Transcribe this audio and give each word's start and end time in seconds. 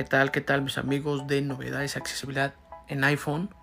¿Qué 0.00 0.04
tal? 0.04 0.30
¿Qué 0.30 0.40
tal 0.40 0.62
mis 0.62 0.78
amigos 0.78 1.26
de 1.26 1.42
novedades 1.42 1.94
y 1.94 1.98
accesibilidad 1.98 2.54
en 2.88 3.04
iPhone? 3.04 3.54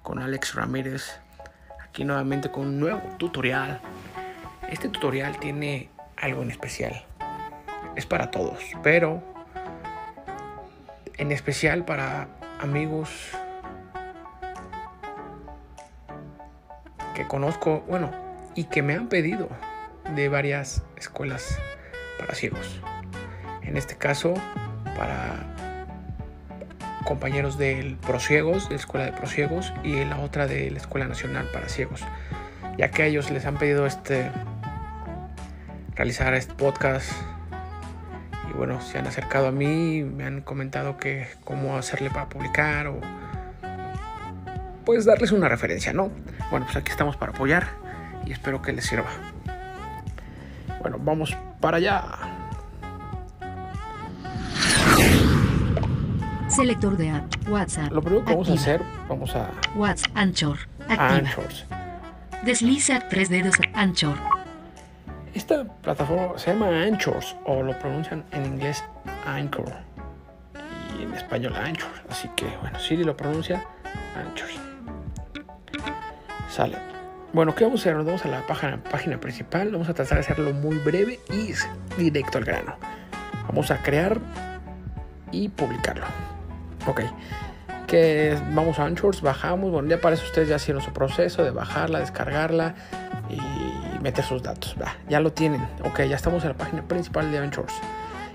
Con 0.00 0.20
Alex 0.20 0.54
Ramírez. 0.54 1.20
Aquí 1.84 2.06
nuevamente 2.06 2.50
con 2.50 2.62
un 2.66 2.80
nuevo 2.80 3.02
tutorial. 3.18 3.78
Este 4.70 4.88
tutorial 4.88 5.38
tiene 5.38 5.90
algo 6.16 6.40
en 6.40 6.50
especial. 6.50 7.04
Es 7.94 8.06
para 8.06 8.30
todos, 8.30 8.58
pero 8.82 9.22
en 11.18 11.30
especial 11.30 11.84
para 11.84 12.26
amigos 12.58 13.10
que 17.14 17.26
conozco, 17.28 17.84
bueno, 17.86 18.10
y 18.54 18.64
que 18.64 18.80
me 18.80 18.94
han 18.94 19.10
pedido 19.10 19.46
de 20.14 20.30
varias 20.30 20.82
escuelas 20.96 21.58
para 22.18 22.34
ciegos. 22.34 22.80
En 23.60 23.76
este 23.76 23.98
caso, 23.98 24.32
para 24.96 25.51
compañeros 27.02 27.58
del 27.58 27.96
Prociegos, 27.96 28.68
de 28.68 28.74
la 28.74 28.80
Escuela 28.80 29.06
de 29.06 29.12
Prociegos, 29.12 29.72
y 29.82 30.04
la 30.04 30.18
otra 30.20 30.46
de 30.46 30.70
la 30.70 30.78
Escuela 30.78 31.06
Nacional 31.06 31.48
para 31.52 31.68
Ciegos, 31.68 32.02
ya 32.78 32.90
que 32.90 33.02
a 33.02 33.06
ellos 33.06 33.30
les 33.30 33.46
han 33.46 33.56
pedido 33.56 33.86
este 33.86 34.30
realizar 35.94 36.34
este 36.34 36.54
podcast 36.54 37.12
y 38.50 38.56
bueno, 38.56 38.80
se 38.80 38.98
han 38.98 39.06
acercado 39.06 39.48
a 39.48 39.52
mí, 39.52 40.02
me 40.02 40.24
han 40.24 40.40
comentado 40.40 40.96
que 40.96 41.28
cómo 41.44 41.76
hacerle 41.76 42.10
para 42.10 42.28
publicar 42.28 42.86
o 42.86 43.00
pues 44.84 45.04
darles 45.04 45.32
una 45.32 45.48
referencia, 45.48 45.92
¿no? 45.92 46.10
Bueno, 46.50 46.66
pues 46.66 46.76
aquí 46.76 46.90
estamos 46.90 47.16
para 47.16 47.32
apoyar 47.32 47.68
y 48.26 48.32
espero 48.32 48.62
que 48.62 48.72
les 48.72 48.84
sirva. 48.84 49.10
Bueno, 50.80 50.98
vamos 51.00 51.36
para 51.60 51.76
allá. 51.76 52.31
Selector 56.54 56.98
de 56.98 57.08
app. 57.08 57.48
WhatsApp. 57.48 57.90
Lo 57.90 58.02
primero 58.02 58.24
que 58.26 58.32
vamos 58.32 58.50
a 58.50 58.52
hacer, 58.52 58.82
vamos 59.08 59.34
a 59.34 59.50
WhatsApp. 59.74 60.10
Anchor. 60.14 60.58
Activa. 60.80 61.08
Anchors. 61.08 61.64
Desliza 62.44 63.08
tres 63.08 63.30
dedos. 63.30 63.54
Anchor. 63.72 64.16
Esta 65.32 65.64
plataforma 65.64 66.38
se 66.38 66.52
llama 66.52 66.68
Anchors 66.82 67.34
o 67.46 67.62
lo 67.62 67.78
pronuncian 67.78 68.22
en 68.32 68.44
inglés 68.44 68.84
Anchor 69.26 69.72
y 70.98 71.04
en 71.04 71.14
español 71.14 71.56
Anchor. 71.56 71.90
Así 72.10 72.28
que 72.36 72.44
bueno, 72.60 72.78
Siri 72.78 73.02
lo 73.02 73.16
pronuncia 73.16 73.64
Anchors. 74.14 74.60
Sale. 76.50 76.76
Bueno, 77.32 77.54
¿qué 77.54 77.64
vamos 77.64 77.80
a 77.80 77.82
hacer? 77.84 77.96
Nos 77.96 78.04
vamos 78.04 78.26
a 78.26 78.28
la 78.28 78.46
página, 78.46 78.76
página 78.76 79.18
principal. 79.18 79.70
Vamos 79.70 79.88
a 79.88 79.94
tratar 79.94 80.18
de 80.18 80.20
hacerlo 80.20 80.52
muy 80.52 80.76
breve 80.76 81.18
y 81.30 81.54
directo 81.96 82.36
al 82.36 82.44
grano. 82.44 82.76
Vamos 83.48 83.70
a 83.70 83.78
crear 83.82 84.20
y 85.30 85.48
publicarlo. 85.48 86.04
Ok. 86.86 87.02
Que 87.86 88.38
vamos 88.54 88.78
a 88.78 88.84
Anchors, 88.84 89.20
bajamos. 89.20 89.70
Bueno, 89.70 89.88
ya 89.88 90.00
para 90.00 90.14
eso 90.14 90.24
ustedes 90.24 90.48
ya 90.48 90.56
hicieron 90.56 90.82
su 90.82 90.92
proceso 90.92 91.44
de 91.44 91.50
bajarla, 91.50 92.00
descargarla 92.00 92.74
y 93.28 93.98
meter 94.02 94.24
sus 94.24 94.42
datos. 94.42 94.76
Va, 94.80 94.96
ya 95.08 95.20
lo 95.20 95.32
tienen. 95.32 95.62
Ok, 95.84 96.02
ya 96.02 96.16
estamos 96.16 96.42
en 96.44 96.50
la 96.50 96.56
página 96.56 96.82
principal 96.82 97.30
de 97.30 97.38
Anchors. 97.38 97.74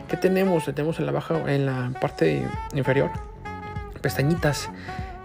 ¿Qué 0.08 0.16
tenemos? 0.16 0.66
Tenemos 0.66 1.00
en 1.00 1.06
la 1.06 1.12
baja, 1.12 1.36
en 1.48 1.66
la 1.66 1.92
parte 2.00 2.48
inferior, 2.74 3.10
pestañitas. 4.02 4.70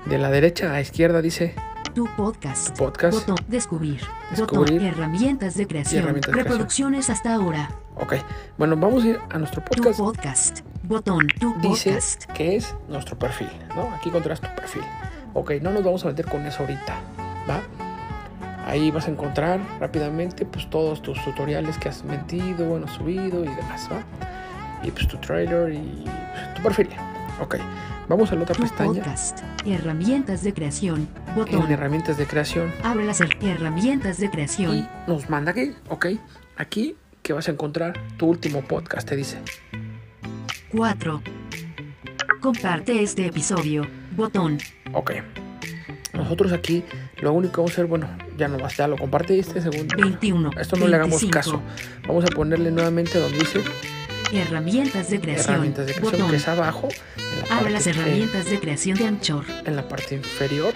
De 0.06 0.18
la 0.18 0.30
derecha 0.30 0.72
a 0.72 0.80
izquierda 0.80 1.22
dice 1.22 1.54
Tu 1.94 2.08
podcast. 2.16 2.70
Tu 2.70 2.84
podcast. 2.84 3.20
Botón. 3.20 3.36
Descubrir. 3.46 4.00
Descubrir. 4.30 4.80
Botón. 4.80 4.86
Herramientas 4.88 5.54
de 5.54 5.68
creación. 5.68 6.02
herramientas 6.02 6.28
de 6.28 6.32
creación. 6.32 6.52
Reproducciones 6.52 7.10
hasta 7.10 7.34
ahora. 7.34 7.70
Ok, 7.96 8.14
bueno, 8.58 8.76
vamos 8.76 9.04
a 9.04 9.08
ir 9.08 9.20
a 9.30 9.38
nuestro 9.38 9.62
Tu 9.62 9.92
podcast. 9.92 10.64
Botón. 10.82 11.26
Tu 11.38 11.54
Dice 11.60 11.98
que 12.34 12.56
es 12.56 12.74
nuestro 12.88 13.18
perfil, 13.18 13.48
¿no? 13.74 13.92
Aquí 13.94 14.08
encontrarás 14.08 14.40
tu 14.40 14.48
perfil. 14.54 14.82
Ok, 15.34 15.52
no 15.62 15.70
nos 15.70 15.84
vamos 15.84 16.04
a 16.04 16.08
meter 16.08 16.26
con 16.26 16.44
eso 16.46 16.60
ahorita, 16.62 16.94
¿va? 17.48 17.60
Ahí 18.66 18.90
vas 18.90 19.08
a 19.08 19.10
encontrar 19.10 19.60
rápidamente 19.80 20.44
pues 20.44 20.68
todos 20.70 21.02
tus 21.02 21.22
tutoriales 21.24 21.78
que 21.78 21.88
has 21.88 22.04
metido, 22.04 22.66
bueno, 22.66 22.86
subido 22.88 23.44
y 23.44 23.48
demás, 23.48 23.88
¿va? 23.90 24.02
Y 24.86 24.90
pues 24.90 25.06
tu 25.08 25.16
trailer 25.18 25.72
y 25.72 26.04
pues, 26.04 26.54
tu 26.54 26.62
perfil. 26.62 26.88
Ok, 27.40 27.56
vamos 28.08 28.30
a 28.30 28.34
la 28.36 28.42
otra 28.42 28.54
Tu 28.54 28.62
pestaña 28.62 28.92
podcast. 28.92 29.40
Herramientas 29.64 30.42
de 30.42 30.52
creación. 30.52 31.08
en 31.28 31.34
Botón. 31.34 31.70
herramientas 31.72 32.18
de 32.18 32.26
creación 32.26 32.72
Abre 32.84 33.04
las 33.04 33.20
her- 33.20 33.36
herramientas 33.42 34.18
de 34.18 34.26
y 34.26 34.28
creación. 34.28 34.88
nos 35.06 35.30
manda 35.30 35.52
aquí, 35.52 35.74
ok, 35.88 36.06
aquí 36.56 36.96
que 37.22 37.32
vas 37.32 37.48
a 37.48 37.52
encontrar 37.52 37.94
tu 38.16 38.26
último 38.26 38.60
podcast, 38.62 39.08
te 39.08 39.16
dice. 39.16 39.38
4. 40.72 41.22
Comparte 42.40 43.02
este 43.02 43.26
episodio. 43.26 43.86
Botón. 44.16 44.58
Ok. 44.92 45.12
Nosotros 46.14 46.52
aquí 46.52 46.82
lo 47.20 47.32
único 47.32 47.52
que 47.52 47.56
vamos 47.58 47.70
a 47.70 47.74
hacer, 47.74 47.86
bueno, 47.86 48.08
ya 48.36 48.48
no 48.48 48.58
ya 48.68 48.88
lo 48.88 48.96
compartiste, 48.96 49.60
según 49.60 49.86
21. 49.88 50.50
esto 50.60 50.76
no 50.76 50.88
le 50.88 50.96
hagamos 50.96 51.20
25. 51.20 51.30
caso. 51.32 51.62
Vamos 52.06 52.24
a 52.24 52.28
ponerle 52.28 52.70
nuevamente 52.70 53.18
donde 53.18 53.38
dice 53.38 53.60
Herramientas 54.32 55.10
de 55.10 55.20
creación. 55.20 55.54
herramientas 55.54 55.86
de 55.86 55.92
creación, 55.92 56.12
Botón. 56.12 56.30
que 56.30 56.36
es 56.36 56.48
abajo, 56.48 56.88
la, 57.50 57.56
Abre 57.58 57.70
las 57.70 57.84
parte, 57.84 58.00
herramientas 58.00 58.46
de 58.50 58.60
creación 58.60 58.96
de 58.98 59.06
Anchor. 59.06 59.44
en 59.66 59.76
la 59.76 59.86
parte 59.88 60.14
inferior 60.14 60.72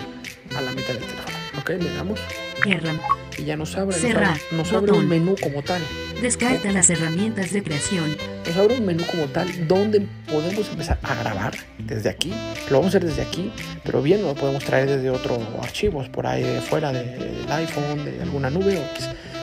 a 0.57 0.61
la 0.61 0.73
mitad 0.73 0.93
del 0.95 1.03
teléfono. 1.05 1.37
Ok, 1.59 1.69
le 1.71 1.95
damos 1.95 2.21
Herram. 2.67 2.99
y 3.39 3.45
ya 3.45 3.57
nos 3.57 3.75
abre, 3.77 3.95
nos 3.95 3.97
Cerrar. 4.03 4.25
abre, 4.33 4.41
nos 4.53 4.73
abre 4.75 4.93
un 4.93 5.09
menú 5.09 5.37
como 5.43 5.63
tal. 5.63 5.81
Descarta 6.21 6.71
las 6.71 6.91
herramientas 6.91 7.51
de 7.53 7.63
creación. 7.63 8.15
Nos 8.47 8.57
abre 8.57 8.79
un 8.79 8.87
menú 8.87 9.03
como 9.11 9.25
tal 9.27 9.67
donde 9.67 10.07
podemos 10.31 10.69
empezar 10.69 10.99
a 11.03 11.15
grabar 11.17 11.55
desde 11.79 12.09
aquí. 12.11 12.33
Lo 12.71 12.79
vamos 12.79 12.95
a 12.95 12.99
hacer 12.99 13.09
desde 13.09 13.23
aquí, 13.23 13.51
pero 13.83 14.03
bien 14.03 14.23
lo 14.23 14.35
podemos 14.35 14.63
traer 14.65 14.89
desde 14.89 15.11
otros 15.11 15.41
archivos, 15.61 16.09
por 16.09 16.29
ahí 16.29 16.45
de 16.45 16.61
fuera 16.61 16.93
del 16.93 17.51
iPhone, 17.51 18.05
de 18.05 18.23
alguna 18.23 18.49
nube. 18.51 18.81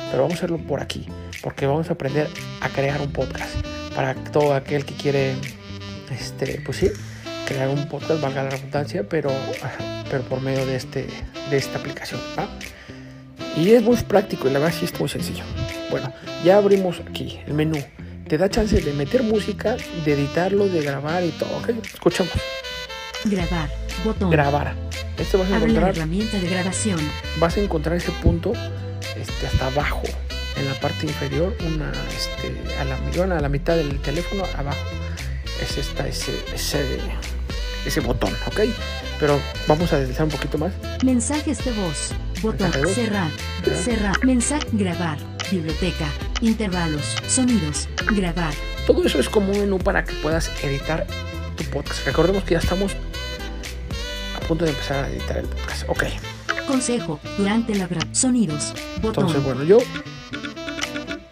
Pero 0.09 0.24
vamos 0.24 0.36
a 0.36 0.38
hacerlo 0.38 0.58
por 0.58 0.81
aquí, 0.81 1.06
porque 1.41 1.66
vamos 1.66 1.90
a 1.90 1.94
aprender 1.94 2.28
a 2.62 2.69
crear 2.69 3.02
un 3.02 3.12
podcast 3.12 3.53
para 3.94 4.16
todo 4.16 4.53
aquel 4.53 4.86
que 4.86 4.94
quiere, 4.94 5.34
este, 6.09 6.62
pues 6.64 6.78
sí, 6.78 6.90
crear 7.46 7.68
un 7.68 7.90
podcast, 7.90 8.22
valga 8.22 8.44
la 8.44 8.52
redundancia, 8.52 9.03
pero, 9.09 9.31
pero 10.09 10.24
por 10.24 10.40
medio 10.40 10.66
de, 10.66 10.78
este, 10.78 11.08
de 11.50 11.58
esta 11.58 11.78
aplicación. 11.78 12.22
¿va? 12.40 12.47
Y 13.58 13.72
es 13.72 13.84
muy 13.84 13.97
práctico 13.97 14.47
y 14.47 14.52
la 14.52 14.59
verdad 14.59 14.74
sí 14.80 14.85
es 14.85 14.97
muy 14.97 15.09
sencillo. 15.09 15.44
Bueno, 15.91 16.14
ya 16.46 16.58
abrimos 16.58 17.02
aquí 17.06 17.40
el 17.46 17.53
menú. 17.53 17.78
Te 18.33 18.39
da 18.39 18.49
chance 18.49 18.81
de 18.81 18.94
meter 18.94 19.21
música, 19.21 19.77
de 20.03 20.13
editarlo, 20.13 20.67
de 20.67 20.81
grabar 20.81 21.23
y 21.23 21.29
todo. 21.29 21.55
¿ok? 21.57 21.69
Escuchamos. 21.85 22.33
Grabar. 23.25 23.69
Botón. 24.03 24.31
Grabar. 24.31 24.75
Este 25.19 25.38
vas 25.38 25.51
a 25.51 25.57
Abre 25.57 25.67
la 25.67 25.73
encontrar, 25.73 25.95
herramienta 25.95 26.39
de 26.39 26.49
grabación. 26.49 26.99
vas 27.38 27.55
a 27.57 27.59
encontrar 27.59 27.95
ese 27.95 28.11
punto 28.23 28.53
este, 29.16 29.45
hasta 29.45 29.67
abajo. 29.67 30.01
En 30.57 30.66
la 30.66 30.73
parte 30.79 31.05
inferior, 31.05 31.55
una, 31.63 31.91
este, 31.91 32.55
a, 32.79 32.85
la, 32.85 33.35
a 33.38 33.39
la 33.39 33.49
mitad 33.49 33.75
del 33.75 33.99
teléfono, 34.01 34.45
abajo. 34.57 34.81
Es 35.61 35.77
esta, 35.77 36.07
ese, 36.07 36.31
ese, 36.55 36.97
ese 37.85 37.99
botón, 37.99 38.33
¿ok? 38.47 38.61
Pero 39.19 39.39
vamos 39.67 39.93
a 39.93 39.99
deslizar 39.99 40.23
un 40.23 40.31
poquito 40.31 40.57
más. 40.57 40.73
Mensajes 41.05 41.63
de 41.63 41.72
voz. 41.73 42.09
Botón. 42.41 42.72
Cerrar. 42.95 43.29
Cerrar. 43.75 44.25
Mensaje. 44.25 44.66
Grabar. 44.72 45.19
Biblioteca. 45.51 46.07
Intervalos. 46.47 47.15
Sonidos. 47.27 47.87
Grabar. 48.11 48.53
Todo 48.85 49.05
eso 49.05 49.17
es 49.19 49.29
como 49.29 49.51
un 49.53 49.59
menú 49.59 49.79
para 49.79 50.03
que 50.03 50.13
puedas 50.15 50.51
editar 50.61 51.07
tu 51.55 51.63
podcast. 51.65 52.05
Recordemos 52.05 52.43
que 52.43 52.51
ya 52.55 52.59
estamos 52.59 52.91
a 54.35 54.39
punto 54.45 54.65
de 54.65 54.71
empezar 54.71 55.05
a 55.05 55.09
editar 55.09 55.37
el 55.37 55.45
podcast. 55.45 55.87
Ok, 55.87 56.03
Consejo. 56.67 57.19
Durante 57.37 57.75
la 57.75 57.87
gra- 57.89 58.13
Sonidos. 58.13 58.73
Botón. 59.01 59.25
entonces 59.27 59.43
bueno, 59.43 59.63
yo... 59.63 59.77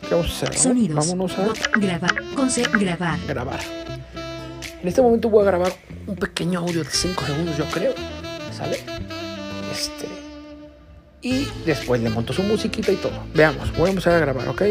¿Qué 0.07 0.15
vamos 0.15 0.29
a 0.31 0.33
hacer? 0.45 0.57
Sonidos. 0.57 1.07
Vámonos 1.07 1.37
a. 1.37 1.77
Grabar. 1.79 2.23
Consejo. 2.33 2.71
Grabar. 2.79 3.19
grabar. 3.27 3.59
En 4.81 4.87
este 4.87 5.01
momento 5.01 5.29
voy 5.29 5.43
a 5.43 5.45
grabar 5.45 5.73
un 6.07 6.15
pequeño 6.15 6.59
audio 6.59 6.83
de 6.83 6.89
5 6.89 7.25
segundos, 7.25 7.57
yo 7.57 7.65
creo. 7.65 7.93
¿Sale? 8.57 8.79
Este... 9.73 10.07
Y 11.21 11.47
después 11.65 12.01
le 12.01 12.09
monto 12.09 12.33
su 12.33 12.41
musiquita 12.43 12.91
y 12.91 12.95
todo. 12.95 13.23
Veamos, 13.33 13.71
voy 13.77 13.87
a 13.87 13.89
empezar 13.89 14.13
a 14.13 14.19
grabar, 14.19 14.47
¿ok? 14.47 14.61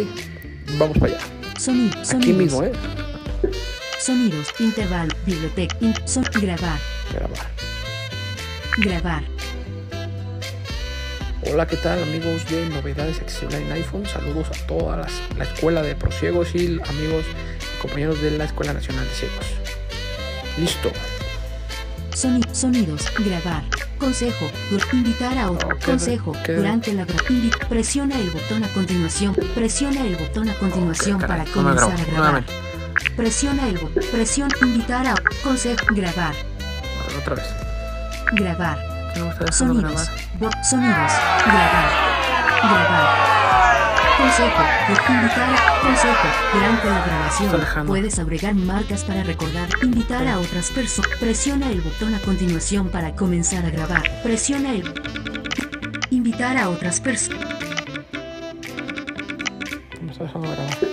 Vamos 0.79 0.99
para 0.99 1.15
allá. 1.15 1.25
Soni- 1.59 1.91
Sonidos. 2.05 2.15
Aquí 2.15 2.33
mismo, 2.33 2.63
¿eh? 2.65 2.73
Sonidos. 4.01 4.49
Intervalo. 4.59 5.15
Biblioteca. 5.27 5.77
In- 5.81 5.95
son- 6.07 6.25
grabar. 6.41 6.79
Grabar. 7.13 7.47
Grabar. 8.79 9.23
Hola, 11.51 11.67
¿qué 11.67 11.77
tal 11.77 12.03
amigos 12.03 12.49
de 12.51 12.67
Novedades 12.69 13.19
Accesibles 13.21 13.61
en 13.61 13.73
iPhone? 13.73 14.07
Saludos 14.07 14.49
a 14.49 14.67
toda 14.67 14.97
las- 14.99 15.13
la 15.37 15.45
escuela 15.45 15.83
de 15.83 15.95
prosiegos 15.97 16.55
y 16.55 16.67
amigos 16.67 17.25
y 17.77 17.81
compañeros 17.83 18.21
de 18.21 18.33
la 18.33 18.45
Escuela 18.45 18.73
Nacional 18.73 19.05
de 19.07 19.15
Ciegos. 19.15 19.47
Listo. 20.59 20.91
Soni- 22.15 22.45
sonidos. 22.55 23.07
Grabar. 23.19 23.63
Consejo. 24.01 24.51
invitar 24.93 25.39
a 25.39 25.51
otro. 25.51 25.69
Consejo. 25.85 26.33
Durante 26.47 26.93
la 26.95 27.07
gra- 27.07 27.23
invi- 27.29 27.69
Presiona 27.69 28.19
el 28.19 28.31
botón 28.31 28.65
a 28.65 28.69
continuación. 28.69 29.35
Presiona 29.55 30.01
el 30.01 30.17
botón 30.17 30.49
a 30.49 30.55
continuación 30.55 31.19
para 31.21 31.45
comenzar 31.45 31.93
a 31.93 32.05
grabar. 32.05 32.45
Presiona 33.17 33.69
el 33.69 33.79
botón. 33.79 34.03
Presión. 34.11 34.49
Invitar 34.63 35.07
a. 35.07 35.15
Consejo. 35.45 35.85
Grabar. 35.91 36.35
Otra 37.19 37.35
vez. 37.37 37.47
Grabar. 38.33 38.79
Sonidos. 39.53 40.09
grabar. 40.39 40.65
Sonidos. 40.65 41.13
Grabar. 41.47 41.91
Grabar. 42.63 43.30
Consejo. 44.21 44.63
Invitar 45.09 45.55
a. 45.55 45.81
Consejo. 45.81 46.29
Durante 46.53 46.91
la 46.91 47.05
grabación 47.07 47.87
puedes 47.87 48.19
agregar 48.19 48.55
marcas 48.55 49.03
para 49.05 49.23
recordar. 49.23 49.69
Invitar 49.83 50.27
a 50.29 50.39
otras 50.39 50.71
personas. 50.71 51.11
Presiona 51.19 51.71
el 51.71 51.81
botón 51.81 52.15
a 52.15 52.19
continuación 52.19 52.91
para 52.91 53.15
comenzar 53.15 53.65
a 53.65 53.71
grabar. 53.71 54.03
Presiona 54.23 54.75
el. 54.75 54.93
Invitar 56.11 56.59
a 56.59 56.69
otras 56.69 57.01
personas. 57.01 57.49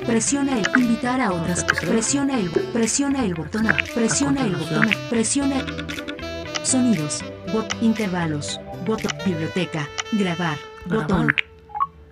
Presiona 0.05 0.57
el 0.59 0.65
invitar 0.77 1.19
a 1.19 1.33
otras. 1.33 1.65
Presiona 1.65 2.39
el 2.39 2.49
presiona 2.49 3.25
el 3.25 3.33
botón. 3.33 3.67
A, 3.67 3.75
presiona 3.93 4.41
el 4.45 4.55
botón. 4.55 4.89
Presiona 5.09 5.65
sonidos. 6.63 7.25
Bot 7.51 7.75
intervalos. 7.81 8.57
Botón 8.85 9.11
biblioteca. 9.25 9.85
Grabar. 10.13 10.57
Botón. 10.85 11.35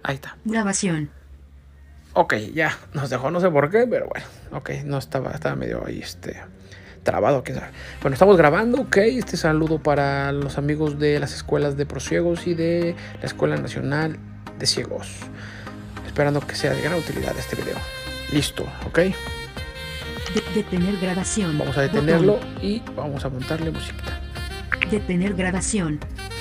Ahí 0.08 0.16
está. 0.16 0.38
Grabación. 0.46 1.10
Ok, 2.14 2.36
ya. 2.54 2.78
Nos 2.94 3.10
dejó, 3.10 3.32
no 3.32 3.40
sé 3.42 3.50
por 3.50 3.72
qué, 3.72 3.88
pero 3.90 4.08
bueno. 4.08 4.26
Ok, 4.52 4.70
no 4.86 5.00
estaba, 5.00 5.32
estaba 5.32 5.56
medio 5.56 5.84
ahí, 5.86 6.00
este. 6.00 6.40
Trabado, 7.02 7.44
quién 7.44 7.58
sabe. 7.58 7.72
Bueno, 8.02 8.14
estamos 8.14 8.38
grabando, 8.38 8.82
ok. 8.82 8.98
Este 8.98 9.36
saludo 9.36 9.80
para 9.82 10.32
los 10.32 10.58
amigos 10.60 11.00
de 11.00 11.20
las 11.20 11.34
escuelas 11.34 11.76
de 11.76 11.86
prosiegos 11.88 12.46
y 12.46 12.54
de 12.54 12.96
la 13.20 13.26
Escuela 13.26 13.58
Nacional 13.58 14.18
de 14.60 14.66
Ciegos. 14.68 15.08
Esperando 16.06 16.40
que 16.40 16.54
sea 16.56 16.72
de 16.74 16.82
gran 16.82 16.94
utilidad 17.00 17.36
este 17.38 17.56
video. 17.56 17.78
Listo, 18.32 18.64
ok. 18.88 18.98
De- 19.00 19.14
detener 20.54 20.98
grabación. 20.98 21.58
Vamos 21.58 21.78
a 21.78 21.82
detenerlo 21.82 22.40
y 22.62 22.82
vamos 22.96 23.26
a 23.26 23.30
montarle 23.30 23.72
musiquita. 23.72 24.22
Detener 24.90 25.34
grabación. 25.34 26.00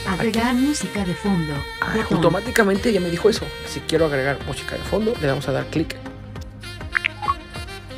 Agregar 0.09 0.55
música 0.55 1.05
de 1.05 1.15
fondo. 1.15 1.55
Ah, 1.81 1.95
automáticamente 2.11 2.93
ya 2.93 3.01
me 3.01 3.11
dijo 3.11 3.29
eso. 3.31 3.47
Si 3.67 3.81
quiero 3.81 4.07
agregar 4.07 4.39
música 4.47 4.77
de 4.77 4.83
fondo, 4.83 5.15
le 5.21 5.27
vamos 5.27 5.49
a 5.49 5.53
dar 5.53 5.67
clic. 5.67 5.97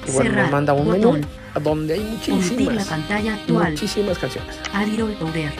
Y 0.07 0.11
bueno, 0.13 0.31
Cerrar. 0.31 0.43
nos 0.45 0.53
manda 0.53 0.73
un 0.73 0.85
Botón. 0.87 1.13
menú 1.21 1.27
donde 1.61 1.95
hay 1.95 2.01
Omitir 2.01 2.29
la 2.29 2.35
muchísimas, 2.37 2.87
pantalla 2.87 3.35
actual. 3.35 3.71
muchísimas 3.73 4.19
canciones. 4.19 4.57
Poder. 5.19 5.53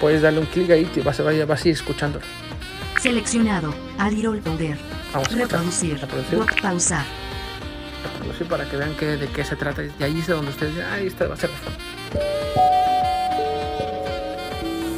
Puedes 0.00 0.22
darle 0.22 0.40
un 0.40 0.46
clic 0.46 0.70
ahí 0.70 0.90
y 0.94 1.00
vas 1.00 1.20
vas 1.46 1.64
a 1.64 1.68
ir 1.68 1.74
escuchando. 1.74 2.20
Seleccionado. 3.00 3.74
Adirol 3.98 4.38
Poder. 4.38 4.78
Vamos 5.12 5.28
a. 5.28 5.36
Reproducir. 5.36 6.00
Pausar. 6.62 7.04
Reproducir 8.14 8.46
para 8.46 8.68
que 8.68 8.76
vean 8.76 8.94
que, 8.96 9.06
de 9.06 9.28
qué 9.28 9.44
se 9.44 9.56
trata. 9.56 9.82
Y 9.84 10.02
ahí 10.02 10.18
es 10.18 10.26
donde 10.26 10.50
ustedes 10.50 10.74
dicen, 10.74 10.90
ahí 10.90 11.06
está, 11.06 11.26
va 11.26 11.34
a 11.34 11.36
ser. 11.36 11.50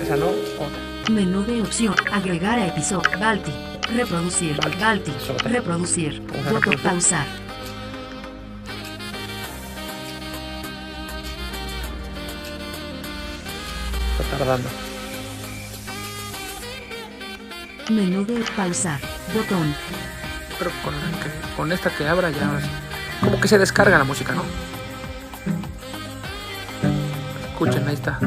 Esa 0.02 0.16
no, 0.16 0.26
otra. 0.26 1.12
Menú 1.14 1.42
de 1.44 1.62
opción. 1.62 1.94
Agregar 2.12 2.58
a 2.58 2.66
episodio. 2.66 3.10
Balti. 3.18 3.52
Reproducir. 3.94 4.56
Balti. 4.80 5.12
Reproducir. 5.44 6.22
Reproducir. 6.44 6.78
pausar. 6.82 7.26
Está 14.20 14.36
tardando. 14.38 14.68
Menú 17.90 18.24
de 18.24 18.44
pausar. 18.56 19.00
Botón. 19.34 19.74
Pero 20.58 20.70
con, 20.84 20.94
que- 20.94 21.56
con 21.56 21.72
esta 21.72 21.90
que 21.90 22.06
abra 22.08 22.30
ya. 22.30 22.60
Como 23.20 23.40
que 23.40 23.48
se 23.48 23.58
descarga 23.58 23.98
la 23.98 24.04
música, 24.04 24.34
¿no? 24.34 24.42
Escuchen, 27.52 27.86
ahí 27.86 27.94
está. 27.94 28.18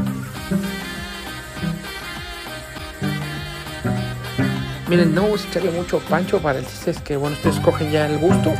Miren, 4.88 5.16
no 5.16 5.24
vamos 5.24 5.44
a 5.44 5.48
echarle 5.48 5.72
mucho 5.72 6.00
pancho 6.00 6.40
para 6.40 6.60
el 6.60 6.66
chiste 6.66 6.92
es 6.92 7.00
que, 7.02 7.18
bueno, 7.18 7.36
ustedes 7.36 7.60
cogen 7.60 7.92
ya 7.92 8.06
el 8.08 8.18
gusto. 8.20 8.54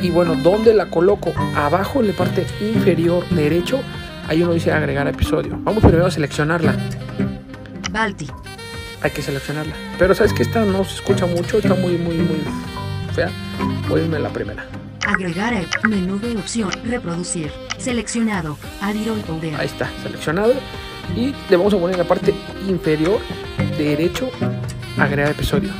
Y 0.00 0.10
bueno, 0.10 0.34
¿dónde 0.36 0.74
la 0.74 0.86
coloco? 0.86 1.32
Abajo 1.54 2.00
en 2.00 2.08
la 2.08 2.12
parte 2.14 2.46
inferior 2.60 3.28
derecho, 3.28 3.80
ahí 4.28 4.42
uno 4.42 4.54
dice 4.54 4.72
agregar 4.72 5.06
episodio. 5.06 5.58
Vamos 5.62 5.82
primero 5.82 6.06
a 6.06 6.10
seleccionarla. 6.10 6.74
Balti. 7.90 8.26
Hay 9.02 9.10
que 9.10 9.20
seleccionarla. 9.20 9.74
Pero 9.98 10.14
sabes 10.14 10.32
que 10.32 10.42
esta 10.42 10.64
no 10.64 10.84
se 10.84 10.94
escucha 10.94 11.26
mucho, 11.26 11.58
está 11.58 11.74
muy, 11.74 11.98
muy, 11.98 12.16
muy 12.16 12.40
fea. 13.14 13.30
Voy 13.88 14.00
a 14.00 14.04
irme 14.04 14.16
a 14.16 14.20
la 14.20 14.30
primera. 14.30 14.64
Agregar 15.06 15.52
a 15.54 15.88
menú 15.88 16.18
de 16.18 16.36
opción. 16.36 16.70
Reproducir. 16.84 17.52
Seleccionado. 17.78 18.56
Adirol 18.80 19.18
Ahí 19.18 19.22
Poder. 19.24 19.60
está, 19.60 19.90
seleccionado. 20.02 20.54
Y 21.16 21.34
le 21.50 21.56
vamos 21.56 21.74
a 21.74 21.78
poner 21.78 21.96
en 21.96 22.02
la 22.02 22.08
parte 22.08 22.34
inferior 22.68 23.18
derecho 23.76 24.30
agregar 24.98 25.30
episodio. 25.32 25.70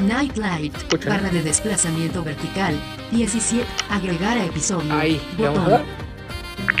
Nightlight. 0.00 0.76
Escuchen. 0.76 1.08
Barra 1.10 1.30
de 1.30 1.42
desplazamiento 1.42 2.22
vertical. 2.22 2.74
17. 3.10 3.66
Agregar 3.90 4.38
a 4.38 4.44
episodio. 4.44 4.92
Ahí 4.94 5.20
le 5.36 5.44
vamos 5.48 5.58
a 5.60 5.62
Botón. 5.70 5.86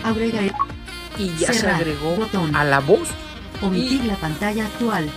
Agrega. 0.04 0.40
Y 1.18 1.34
ya 1.36 1.52
se 1.52 1.68
agregó 1.68 2.14
Botón. 2.16 2.54
a 2.54 2.64
la 2.64 2.78
voz 2.78 3.08
Omitir 3.60 4.04
Y- 4.04 4.06
la 4.06 4.14
pantalla 4.14 4.64
actual. 4.66 5.08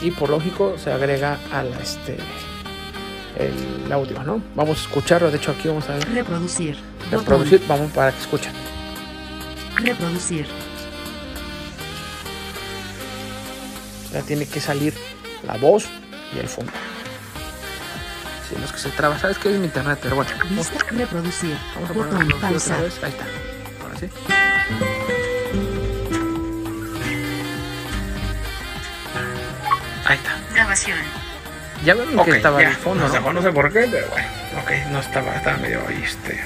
y 0.00 0.10
por 0.10 0.30
lógico 0.30 0.76
se 0.78 0.90
agrega 0.90 1.38
al 1.52 1.68
este 1.74 2.16
el 3.38 3.92
audio, 3.92 4.22
¿no? 4.22 4.40
Vamos 4.54 4.78
a 4.78 4.80
escucharlo, 4.82 5.30
de 5.30 5.36
hecho 5.36 5.50
aquí 5.50 5.68
vamos 5.68 5.88
a 5.90 5.94
ver 5.96 6.08
Reproducir. 6.14 6.76
Botón. 7.04 7.18
reproducir, 7.20 7.62
vamos 7.68 7.90
para 7.92 8.12
que 8.12 8.20
escuchen. 8.20 8.52
Reproducir. 9.76 10.46
Ya 14.14 14.22
tiene 14.22 14.46
que 14.46 14.60
salir 14.60 14.94
la 15.42 15.56
voz 15.56 15.86
y 16.34 16.38
el 16.38 16.48
fondo. 16.48 16.70
Si 18.48 18.54
no 18.56 18.64
es 18.64 18.72
que 18.72 18.78
se 18.78 18.90
traba, 18.90 19.18
sabes 19.18 19.38
que 19.38 19.50
es 19.52 19.58
mi 19.58 19.64
internet, 19.66 19.98
pero 20.00 20.14
bueno. 20.16 20.30
Vamos. 20.44 20.70
Reproducir. 20.90 21.56
vamos 21.74 21.90
a 21.90 21.92
poner 21.94 22.12
Botón. 22.12 22.32
otra 22.32 22.48
Pausa. 22.48 22.76
vez. 22.80 23.02
Ahí 23.02 23.10
está. 23.10 23.24
Ahora 23.82 23.98
sí. 23.98 24.08
Ahí 30.06 30.16
está. 30.16 30.36
Grabación. 30.54 30.98
Ya 31.84 31.94
ven 31.94 32.18
Ok, 32.18 32.24
que 32.26 32.36
estaba 32.36 32.62
ya, 32.62 32.68
el 32.68 32.74
fondo, 32.76 33.06
¿no? 33.08 33.12
dejó, 33.12 33.32
no 33.32 33.42
sé 33.42 33.50
por 33.52 33.72
qué, 33.72 33.88
pero 33.90 34.08
bueno. 34.08 34.28
Ok, 34.62 34.70
no 34.90 35.00
estaba, 35.00 35.34
estaba 35.36 35.56
medio 35.58 35.82
ahí, 35.88 36.02
este. 36.04 36.44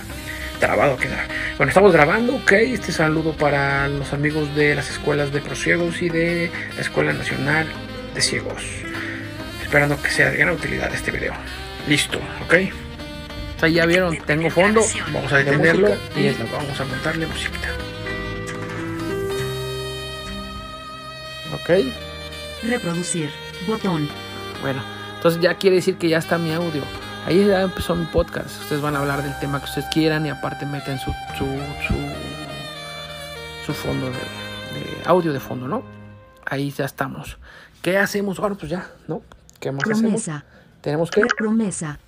Trabado 0.58 0.96
queda. 0.96 1.24
Bueno, 1.56 1.70
estamos 1.70 1.92
grabando, 1.92 2.34
ok. 2.36 2.52
Este 2.52 2.90
saludo 2.90 3.32
para 3.32 3.86
los 3.88 4.12
amigos 4.12 4.54
de 4.56 4.74
las 4.74 4.90
escuelas 4.90 5.32
de 5.32 5.40
prosiegos 5.40 6.02
y 6.02 6.08
de 6.08 6.50
la 6.74 6.82
Escuela 6.82 7.12
Nacional 7.12 7.66
de 8.14 8.20
Ciegos. 8.20 8.62
Esperando 9.62 10.00
que 10.02 10.10
sea 10.10 10.30
de 10.30 10.36
gran 10.36 10.54
utilidad 10.54 10.92
este 10.92 11.12
video. 11.12 11.34
Listo, 11.86 12.18
ok. 12.44 12.54
O 13.56 13.60
sea, 13.60 13.68
ya 13.68 13.86
vieron, 13.86 14.16
tengo 14.18 14.50
fondo. 14.50 14.82
Vamos 15.12 15.32
a 15.32 15.38
detenerlo 15.38 15.96
y 16.16 16.28
vamos 16.52 16.80
a 16.80 16.84
montarle 16.84 17.26
musiquita. 17.26 17.68
Ok. 21.54 21.84
Reproducir. 22.68 23.30
Botón. 23.66 24.08
Bueno, 24.60 24.82
entonces 25.16 25.40
ya 25.40 25.54
quiere 25.54 25.76
decir 25.76 25.96
que 25.96 26.08
ya 26.08 26.18
está 26.18 26.36
mi 26.38 26.52
audio. 26.52 26.82
Ahí 27.28 27.46
ya 27.46 27.60
empezó 27.60 27.94
mi 27.94 28.06
podcast. 28.06 28.58
Ustedes 28.62 28.80
van 28.80 28.96
a 28.96 29.00
hablar 29.00 29.22
del 29.22 29.38
tema 29.38 29.58
que 29.58 29.66
ustedes 29.66 29.86
quieran 29.92 30.24
y 30.24 30.30
aparte 30.30 30.64
meten 30.64 30.98
su, 30.98 31.12
su, 31.36 31.44
su, 31.86 31.94
su 33.66 33.74
fondo 33.74 34.06
de, 34.06 34.12
de 34.12 35.02
audio 35.04 35.30
de 35.34 35.38
fondo, 35.38 35.68
¿no? 35.68 35.82
Ahí 36.46 36.70
ya 36.70 36.86
estamos. 36.86 37.36
¿Qué 37.82 37.98
hacemos 37.98 38.38
ahora? 38.38 38.54
Pues 38.54 38.70
ya, 38.70 38.86
¿no? 39.08 39.20
¿Qué 39.60 39.70
más 39.70 39.82
hacemos? 39.82 40.00
Promesa. 40.00 40.44
Tenemos 40.80 41.10
que... 41.10 41.20
Promesa. 41.36 41.98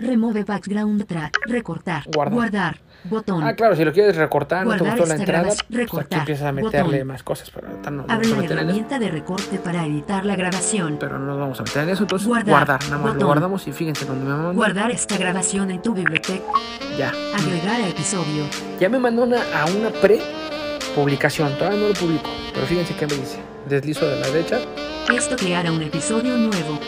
Remove 0.00 0.44
background 0.44 1.06
track. 1.06 1.38
Recortar. 1.46 2.04
Guardar. 2.14 2.34
Guardar. 2.34 2.80
Botón. 3.04 3.42
Ah, 3.44 3.54
claro, 3.54 3.76
si 3.76 3.84
lo 3.84 3.92
quieres 3.92 4.16
recortar, 4.16 4.66
no 4.66 4.76
te 4.76 4.84
gustó 4.84 5.06
la 5.06 5.14
entrada, 5.14 5.48
pues 5.70 6.04
aquí 6.04 6.16
empiezas 6.16 6.46
a 6.46 6.52
meterle 6.52 6.92
Botón. 6.98 7.06
más 7.06 7.22
cosas, 7.22 7.50
pero 7.50 7.68
ahorita 7.68 7.90
no 7.90 8.02
Abre 8.08 8.14
vamos 8.14 8.26
a 8.26 8.30
la 8.30 8.36
meter 8.42 8.50
en 8.52 8.58
eso. 8.58 8.64
herramienta 8.66 8.98
de 8.98 9.08
recorte 9.10 9.58
para 9.58 9.86
editar 9.86 10.26
la 10.26 10.36
grabación. 10.36 10.96
Pero 10.98 11.18
no 11.18 11.26
nos 11.26 11.38
vamos 11.38 11.60
a 11.60 11.62
meter 11.62 11.82
en 11.84 11.88
eso, 11.90 12.02
entonces 12.02 12.26
Guardar. 12.28 12.48
guardar, 12.50 12.82
nada 12.90 12.98
más 13.02 13.14
lo 13.16 13.26
guardamos 13.26 13.66
y 13.68 13.72
fíjense 13.72 14.04
donde 14.04 14.24
me 14.24 14.30
mandó. 14.34 14.52
Guardar 14.54 14.90
esta 14.90 15.16
grabación 15.16 15.70
en 15.70 15.80
tu 15.80 15.94
biblioteca. 15.94 16.42
Ya. 16.98 17.12
Agregar 17.36 17.80
a 17.80 17.88
episodio. 17.88 18.44
Ya 18.80 18.88
me 18.88 18.98
mandó 18.98 19.22
una, 19.22 19.38
a 19.54 19.66
una 19.66 19.90
pre-publicación, 19.90 21.56
todavía 21.56 21.78
no 21.80 21.88
lo 21.88 21.94
publico, 21.94 22.28
pero 22.52 22.66
fíjense 22.66 22.94
qué 22.96 23.06
me 23.06 23.14
dice. 23.14 23.38
Deslizo 23.68 24.06
de 24.08 24.18
la 24.20 24.26
derecha. 24.28 24.58
Esto 25.14 25.36
creará 25.36 25.70
un 25.72 25.82
episodio 25.82 26.36
nuevo. 26.36 26.78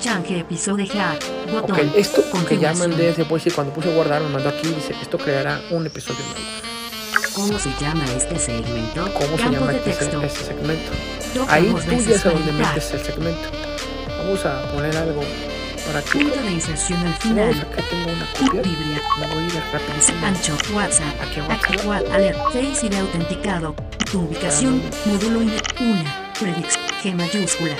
Change 0.00 0.40
episodio 0.40 0.86
hack. 0.86 1.37
Ok, 1.52 1.78
esto 1.96 2.22
que 2.48 2.58
ya 2.58 2.72
mandé, 2.74 3.14
se 3.14 3.24
puede 3.24 3.40
decir, 3.40 3.54
cuando 3.54 3.72
puse 3.72 3.92
guardar, 3.92 4.22
me 4.22 4.28
mandó 4.28 4.48
aquí, 4.50 4.68
dice, 4.68 4.94
esto 5.00 5.18
creará 5.18 5.60
un 5.70 5.86
episodio 5.86 6.20
nuevo. 6.24 6.40
¿Cómo 7.34 7.58
se 7.58 7.70
llama 7.80 8.04
este 8.16 8.38
segmento? 8.38 9.04
¿Cómo 9.14 9.36
se 9.36 9.42
Campo 9.44 9.60
llama 9.60 9.72
de 9.72 9.78
este, 9.78 9.90
texto. 9.92 10.22
este 10.22 10.44
segmento? 10.44 10.92
Ahí 11.48 11.64
tú 11.72 11.78
ya 11.78 12.18
para 12.22 12.34
dónde 12.34 12.50
editar. 12.50 12.74
metes 12.74 12.90
el 12.92 13.00
segmento. 13.04 13.48
Vamos 14.18 14.44
a 14.44 14.72
poner 14.72 14.96
algo 14.96 15.22
Ahora 15.86 16.00
aquí, 16.00 16.18
Punto 16.18 16.40
de 16.42 16.50
inserción 16.50 16.98
al 16.98 17.04
vamos, 17.06 17.22
final. 17.22 17.60
acá 17.60 17.82
tengo 17.88 18.12
una 18.12 18.26
copia. 18.32 18.62
Biblia. 18.62 19.00
Me 19.20 19.26
voy 19.28 19.44
a 19.44 19.46
ir 19.46 19.62
rapidísimo. 19.72 20.26
Ancho, 20.26 20.52
WhatsApp, 20.74 21.20
Aquí 21.22 21.40
WhatsApp. 21.86 22.12
Alert, 22.12 22.38
Face 22.52 22.88
de 22.90 22.98
autenticado, 22.98 23.74
tu 24.10 24.20
ubicación, 24.22 24.82
módulo 25.06 25.42
INE, 25.42 25.56
1, 25.80 26.04
predix, 26.40 26.78
G 27.02 27.14
mayúscula, 27.14 27.76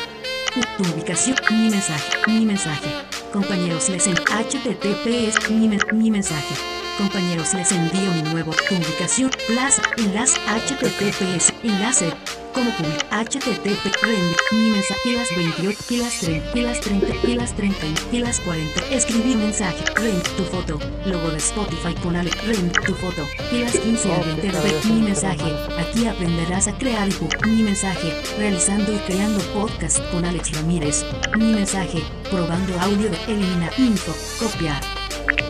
tu 0.78 0.82
ubicación, 0.94 1.36
mi 1.50 1.68
mensaje, 1.68 2.16
mi 2.28 2.46
mensaje, 2.46 2.88
compañeros 3.32 3.88
les 3.88 4.06
en 4.06 4.14
HTTPS, 4.14 5.50
mi, 5.50 5.68
men- 5.68 5.80
mi 5.92 6.10
mensaje, 6.10 6.54
compañeros 6.96 7.54
les 7.54 7.70
envío 7.72 8.10
mi 8.12 8.22
nuevo, 8.22 8.52
tu 8.68 8.74
ubicación, 8.76 9.30
plaza, 9.46 9.82
enlace, 9.96 10.38
HTTPS, 10.46 11.52
enlace, 11.62 12.12
como 12.58 12.70
public, 12.72 13.06
HTTP, 13.12 14.02
rend, 14.02 14.36
mi 14.50 14.70
mensaje, 14.70 15.00
pilas 15.04 15.28
28, 15.36 15.78
pilas 15.88 16.18
30, 16.20 16.52
pilas 16.52 16.80
30, 16.80 17.22
pilas 17.22 17.54
30, 17.54 18.10
pilas 18.10 18.40
40, 18.40 18.80
escribir 18.90 19.36
mensaje, 19.36 19.84
rend, 19.94 20.22
tu 20.36 20.42
foto, 20.42 20.78
logo 21.06 21.30
de 21.30 21.36
Spotify 21.36 21.94
con 22.02 22.16
Ale, 22.16 22.30
rend, 22.46 22.72
tu 22.84 22.94
foto, 22.94 23.22
pilas 23.50 23.78
15 23.78 24.12
al 24.12 24.24
20 24.24 24.48
de 24.48 24.92
mi 24.92 25.02
mensaje, 25.02 25.54
aquí 25.78 26.06
aprenderás 26.06 26.66
a 26.66 26.76
crear 26.76 27.08
y 27.08 27.48
mi 27.48 27.62
mensaje, 27.62 28.12
realizando 28.38 28.92
y 28.92 28.98
creando 29.06 29.38
podcast 29.54 30.00
con 30.10 30.24
Alex 30.24 30.50
Ramírez, 30.52 31.04
mi 31.36 31.52
mensaje, 31.52 32.02
probando 32.28 32.78
audio 32.80 33.08
de 33.08 33.18
eliminar 33.28 33.72
info, 33.78 34.12
copiar, 34.40 34.82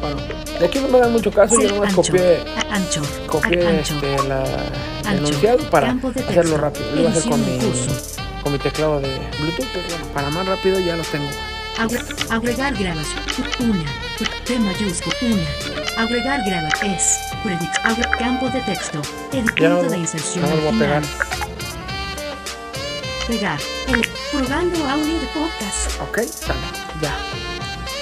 Bueno, 0.00 0.16
de 0.58 0.66
aquí 0.66 0.78
no 0.80 0.88
me 0.88 0.98
dan 1.00 1.12
mucho 1.12 1.30
caso, 1.30 1.60
yo 1.60 1.68
nomás 1.74 1.92
copié, 1.94 2.38
copié 3.26 3.80
este, 3.80 4.16
la, 4.28 4.44
el 5.10 5.18
enunciado 5.18 5.58
para 5.70 5.90
hacerlo 6.28 6.56
rápido. 6.56 6.86
Lo 6.94 7.00
iba 7.00 7.10
a 7.10 7.12
hacer 7.12 7.30
con 7.30 7.40
mi, 7.40 7.58
con 8.42 8.52
mi 8.52 8.58
teclado 8.58 9.00
de 9.00 9.08
Bluetooth, 9.40 9.66
pero 9.72 9.84
bueno, 9.88 10.06
para 10.14 10.30
más 10.30 10.46
rápido 10.46 10.78
ya 10.80 10.96
los 10.96 11.06
tengo. 11.08 11.28
Agre- 11.78 12.02
agregar 12.30 12.74
grabación. 12.74 13.22
Una. 13.60 13.84
T 14.44 14.58
mayúscula. 14.58 15.14
Una. 15.22 16.02
Agregar 16.04 16.40
grabación. 16.44 16.90
Es. 16.94 17.18
Campo 18.18 18.48
de 18.50 18.60
texto. 18.62 19.00
Edit. 19.32 19.46
Ya 19.60 19.68
Punto 19.70 19.82
no- 19.84 19.90
de 19.90 19.98
inserción. 19.98 20.50
lo 20.50 20.56
voy 20.56 20.74
a 20.76 20.78
pegar. 20.78 21.02
Pegar. 23.28 23.58
Probando 24.32 24.84
audio 24.88 25.14
de 25.20 25.26
podcast. 25.34 26.00
Ok, 26.02 26.18
sale, 26.28 26.58
ya. 27.02 27.14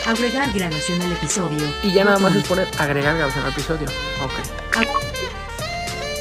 Agregar 0.07 0.53
grabación 0.53 1.03
al 1.03 1.13
episodio. 1.13 1.67
Y 1.83 1.93
ya 1.93 2.05
nada 2.05 2.19
más 2.19 2.35
es 2.35 2.45
poner 2.45 2.69
agregar 2.79 3.17
grabación 3.17 3.45
al 3.45 3.53
episodio. 3.53 3.87
Ok. 4.23 4.77
Ag- 4.77 4.89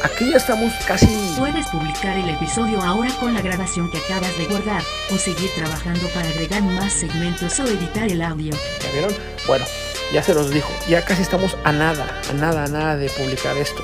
Aquí 0.03 0.29
ya 0.29 0.37
estamos 0.37 0.71
casi. 0.87 1.07
Puedes 1.37 1.65
publicar 1.67 2.15
el 2.17 2.29
episodio 2.29 2.79
ahora 2.81 3.09
con 3.19 3.33
la 3.33 3.41
grabación 3.41 3.89
que 3.89 3.97
acabas 3.97 4.37
de 4.37 4.45
guardar 4.45 4.83
o 5.11 5.17
seguir 5.17 5.49
trabajando 5.55 6.07
para 6.09 6.29
agregar 6.29 6.61
más 6.61 6.93
segmentos 6.93 7.59
o 7.59 7.63
editar 7.65 8.03
el 8.03 8.21
audio. 8.21 8.53
¿Ya 8.83 8.91
vieron? 8.91 9.13
Bueno, 9.47 9.65
ya 10.13 10.21
se 10.21 10.33
los 10.35 10.51
dijo. 10.51 10.69
Ya 10.87 11.03
casi 11.03 11.23
estamos 11.23 11.57
a 11.63 11.71
nada, 11.71 12.21
a 12.29 12.33
nada, 12.33 12.65
a 12.65 12.67
nada 12.67 12.97
de 12.97 13.09
publicar 13.09 13.57
esto. 13.57 13.83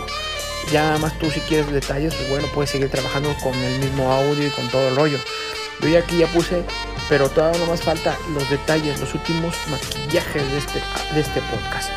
Ya 0.72 0.84
nada 0.84 1.00
más 1.00 1.18
tú 1.18 1.30
si 1.32 1.40
quieres 1.42 1.72
detalles, 1.72 2.14
pues 2.14 2.30
bueno, 2.30 2.48
puedes 2.54 2.70
seguir 2.70 2.90
trabajando 2.90 3.36
con 3.42 3.56
el 3.56 3.80
mismo 3.80 4.12
audio 4.12 4.46
y 4.46 4.52
con 4.52 4.68
todo 4.70 4.90
el 4.90 4.96
rollo. 4.96 5.18
Yo 5.82 5.90
ya 5.90 6.00
aquí 6.00 6.20
ya 6.20 6.28
puse, 6.28 6.64
pero 7.12 7.28
todavía 7.28 7.60
no 7.60 7.66
más 7.66 7.82
falta 7.82 8.16
los 8.34 8.50
detalles, 8.50 8.98
los 9.02 9.14
últimos 9.14 9.54
maquillajes 9.70 10.50
de 10.50 10.58
este, 10.58 10.80
de 11.14 11.20
este 11.20 11.42
podcast. 11.42 11.90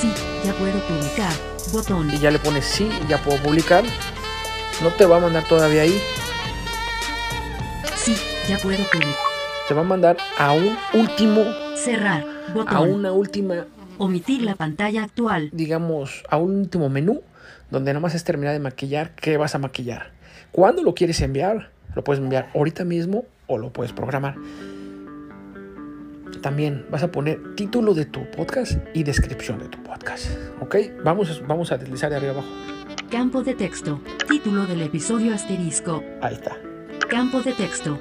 Sí, 0.00 0.12
ya 0.44 0.52
puedo 0.54 0.76
publicar. 0.80 1.32
Botón. 1.72 2.10
Y 2.12 2.18
ya 2.18 2.32
le 2.32 2.40
pones 2.40 2.64
sí, 2.64 2.90
ya 3.08 3.18
puedo 3.18 3.40
publicar. 3.40 3.84
No 4.82 4.88
te 4.88 5.06
va 5.06 5.18
a 5.18 5.20
mandar 5.20 5.44
todavía 5.44 5.82
ahí, 5.82 5.96
Sí, 7.94 8.16
ya 8.48 8.58
puedo 8.58 8.82
publicar. 8.90 9.14
te 9.68 9.74
va 9.74 9.82
a 9.82 9.84
mandar 9.84 10.16
a 10.36 10.50
un 10.52 10.76
último, 10.94 11.44
Cerrar. 11.76 12.26
Botón. 12.52 12.74
a 12.76 12.80
una 12.80 13.12
última 13.12 13.66
Omitir 13.98 14.42
la 14.42 14.56
pantalla 14.56 15.04
actual. 15.04 15.50
digamos, 15.52 16.24
a 16.28 16.38
un 16.38 16.56
último 16.56 16.88
menú 16.88 17.22
donde 17.70 17.92
nada 17.92 18.00
más 18.00 18.16
es 18.16 18.24
terminar 18.24 18.52
de 18.52 18.58
maquillar 18.58 19.14
qué 19.14 19.36
vas 19.36 19.54
a 19.54 19.58
maquillar. 19.60 20.10
¿Cuándo 20.50 20.82
lo 20.82 20.92
quieres 20.92 21.20
enviar? 21.20 21.70
Lo 21.94 22.04
puedes 22.04 22.22
enviar 22.22 22.48
ahorita 22.54 22.84
mismo 22.84 23.24
o 23.46 23.58
lo 23.58 23.72
puedes 23.72 23.92
programar. 23.92 24.36
También 26.40 26.86
vas 26.90 27.02
a 27.02 27.12
poner 27.12 27.54
título 27.54 27.94
de 27.94 28.04
tu 28.06 28.28
podcast 28.30 28.78
y 28.94 29.04
descripción 29.04 29.58
de 29.60 29.68
tu 29.68 29.80
podcast. 29.82 30.26
¿Ok? 30.60 30.76
Vamos, 31.04 31.30
a- 31.30 31.46
vamos 31.46 31.70
a 31.70 31.78
deslizar 31.78 32.10
de 32.10 32.16
arriba 32.16 32.32
abajo. 32.32 32.48
Campo 33.10 33.42
de 33.42 33.54
texto. 33.54 34.00
Título 34.28 34.66
del 34.66 34.82
episodio 34.82 35.34
asterisco. 35.34 36.02
Ahí 36.20 36.34
está. 36.34 36.56
Campo 37.08 37.42
de 37.42 37.52
texto. 37.52 37.98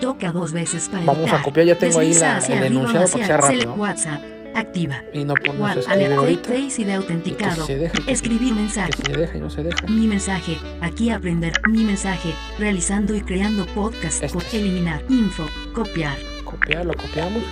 Toca 0.00 0.32
dos 0.32 0.52
veces 0.52 0.88
para 0.88 1.04
Vamos 1.04 1.32
a 1.32 1.42
copiar, 1.42 1.66
ya 1.66 1.78
tengo 1.78 1.98
ahí 1.98 2.14
la- 2.14 2.38
el 2.38 2.64
enunciado 2.64 3.06
para 3.06 3.18
que 3.20 3.26
sea 3.26 3.36
rápido. 3.36 3.74
WhatsApp. 3.74 4.22
Activa. 4.58 5.02
Y 5.12 5.24
no 5.24 5.34
ponemos 5.34 5.70
One, 5.70 5.80
escribir 5.80 6.12
ahorita. 6.12 6.54
y 6.56 6.84
de 6.84 6.84
que 6.84 6.94
autenticado. 6.94 7.66
se 7.66 7.76
deja, 7.76 7.92
que, 8.04 8.12
Escribir 8.12 8.54
mensaje. 8.54 8.90
que 8.90 8.96
si 8.96 9.12
se 9.12 9.18
deja 9.20 9.36
y 9.38 9.40
no 9.40 9.50
se 9.50 9.62
deja. 9.62 9.86
Mi 9.86 10.06
mensaje. 10.06 10.58
Aquí 10.80 11.10
aprender. 11.10 11.52
Mi 11.68 11.84
mensaje. 11.84 12.34
Realizando 12.58 13.14
y 13.14 13.20
creando 13.20 13.66
podcast. 13.66 14.22
Este 14.22 14.56
eliminar. 14.58 15.02
Info. 15.08 15.46
Copiar. 15.74 16.18
Copiar, 16.44 16.84
lo 16.86 16.94
copiamos. 16.94 17.42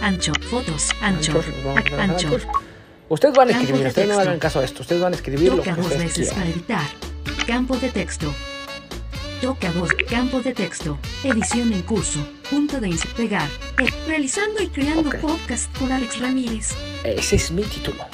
Ancho. 0.00 0.32
Fotos. 0.50 0.90
Ancho. 1.00 1.40
Ancho. 1.98 2.38
Ustedes 3.08 3.34
van 3.34 3.48
a 3.48 3.52
escribir, 3.52 3.82
de 3.82 3.88
ustedes 3.88 4.08
no 4.08 4.18
hagan 4.20 4.38
caso 4.38 4.60
a 4.60 4.64
esto. 4.64 4.82
Ustedes 4.82 5.00
van 5.00 5.12
a 5.12 5.16
escribir 5.16 5.50
lo 5.50 5.56
Toca 5.56 5.70
que 5.74 5.76
dos 5.80 5.86
ustedes 5.86 6.02
veces 6.04 6.28
quieran. 6.32 6.36
para 6.38 6.50
editar. 6.50 7.46
Campo 7.46 7.76
de 7.78 7.88
texto. 7.88 8.32
Toca 9.40 9.70
dos. 9.72 9.90
Campo 10.10 10.40
de 10.40 10.52
texto. 10.52 10.98
Edición 11.22 11.72
en 11.72 11.82
curso. 11.82 12.18
Punto 12.50 12.80
de 12.80 12.96
pegar. 13.16 13.48
Eh, 13.78 13.86
realizando 14.08 14.60
y 14.60 14.66
creando 14.66 15.10
podcast 15.20 15.76
con 15.78 15.92
Alex 15.92 16.18
Ramírez. 16.18 16.74
Ese 17.04 17.36
es 17.36 17.52
mi 17.52 17.62
título. 17.62 18.04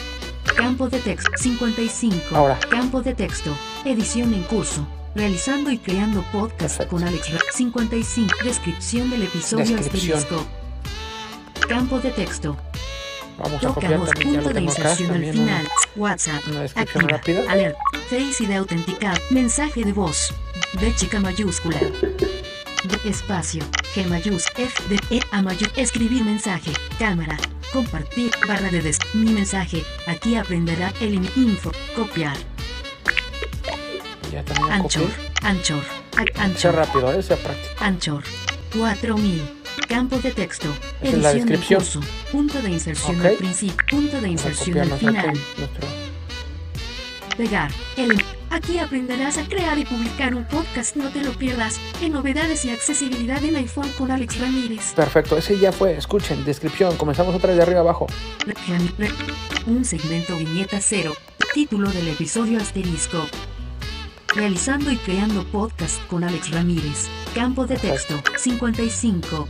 Campo 0.55 0.89
de 0.91 0.99
texto 0.99 1.31
55. 1.37 2.37
Ahora. 2.37 2.59
Campo 2.69 3.01
de 3.01 3.15
texto. 3.15 3.57
Edición 3.87 4.35
en 4.35 4.43
curso. 4.43 4.87
Realizando 5.15 5.71
y 5.71 5.79
creando 5.79 6.23
podcast 6.31 6.59
Perfecto. 6.79 6.89
con 6.89 7.05
Alex 7.05 7.33
Ra 7.33 7.41
55. 7.55 8.35
Descripción 8.45 9.09
del 9.09 9.23
episodio 9.23 9.77
Descripción. 9.77 10.19
asterisco. 10.19 10.47
Campo 11.69 12.01
de 12.01 12.11
texto. 12.11 12.57
Vamos 13.39 13.57
a 13.57 13.61
Toca 13.61 13.75
copiar 13.75 14.01
también, 14.05 14.33
ya 14.33 14.41
Punto 14.41 14.49
de 14.55 14.61
acá. 14.61 14.61
inserción 14.61 15.11
al 15.15 15.33
final. 15.33 15.69
WhatsApp. 15.97 16.49
una 16.49 16.61
descripción 16.63 17.05
Activa. 17.05 17.19
rápida. 17.43 17.53
Alert. 17.53 17.77
Face 18.09 18.45
y 18.45 18.47
de 18.47 18.55
autenticar. 18.57 19.21
Mensaje 19.31 19.85
de 19.85 19.93
voz. 19.93 20.33
B 20.81 20.95
chica 20.95 21.19
mayúscula. 21.21 21.79
D 21.81 23.09
espacio. 23.09 23.65
G 23.95 24.07
mayúscula. 24.07 24.67
F 24.67 24.83
de 24.89 25.17
E 25.17 25.21
a 25.33 25.43
mayúscula. 25.43 25.83
Escribir 25.83 26.23
mensaje. 26.25 26.71
Cámara. 26.99 27.37
Compartir. 27.73 28.31
Barra 28.47 28.69
de 28.71 28.81
des. 28.83 28.99
Mi 29.15 29.33
mensaje. 29.33 29.83
Aquí 30.07 30.37
aprenderá 30.37 30.93
el 31.01 31.15
in- 31.15 31.31
info. 31.35 31.73
Copiar. 31.97 32.37
Ya 34.31 34.45
también 34.45 34.73
Anchor. 34.73 35.03
copié. 35.03 35.31
Anchor. 35.43 35.83
Sea 36.15 36.45
Anchor. 36.45 36.75
rápido, 36.75 37.13
¿eh? 37.13 37.23
sea 37.23 37.37
práctico. 37.37 37.75
Anchor. 37.85 38.23
4000. 38.77 39.43
Campo 39.89 40.19
de 40.19 40.31
texto. 40.33 40.69
Esa 41.03 41.17
es 41.17 41.23
la 41.23 41.31
Edición 41.33 41.63
curso. 41.79 42.01
Punto 42.33 42.61
de 42.63 42.71
inserción 42.71 43.21
al 43.25 43.35
principio. 43.35 43.77
Punto 43.91 44.21
de 44.21 44.29
inserción 44.29 44.79
al 44.93 44.99
final. 44.99 45.27
nuestro- 45.59 45.89
Pegar. 47.37 47.71
El. 47.97 48.23
Aquí 48.51 48.79
aprenderás 48.79 49.39
a 49.39 49.45
crear 49.49 49.77
y 49.79 49.85
publicar 49.85 50.35
un 50.37 50.45
podcast. 50.45 50.95
No 50.95 51.09
te 51.11 51.23
lo 51.25 51.33
pierdas. 51.33 51.81
En 52.01 52.13
novedades 52.13 52.65
y 52.65 52.71
accesibilidad 52.71 53.43
en 53.45 53.57
iPhone 53.57 53.89
con 53.99 54.13
Alex 54.13 54.39
Ramírez. 54.39 54.93
Perfecto, 54.95 55.37
ese 55.37 55.59
ya 55.59 55.73
fue. 55.73 55.97
Escuchen, 55.97 56.45
descripción. 56.45 56.97
Comenzamos 56.97 57.35
otra 57.35 57.49
vez 57.49 57.57
de 57.57 57.63
arriba 57.65 57.81
abajo. 57.81 58.07
Un 59.67 59.85
segmento 59.85 60.37
viñeta 60.37 60.79
cero. 60.81 61.13
Título 61.53 61.91
del 61.91 62.07
episodio 62.09 62.61
asterisco. 62.61 63.27
Realizando 64.37 64.91
y 64.93 64.97
creando 64.99 65.45
podcast 65.47 66.01
con 66.07 66.23
Alex 66.23 66.51
Ramírez. 66.53 67.09
Campo 67.35 67.67
de 67.67 67.77
texto 67.77 68.23
55. 68.39 69.49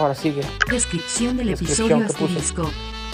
Ahora 0.00 0.14
sigue. 0.14 0.40
Descripción 0.70 1.36
del 1.36 1.48
Descripción 1.48 1.88
episodio 1.92 2.06
asterisco. 2.06 2.70